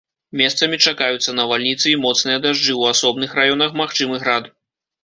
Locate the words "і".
1.91-1.95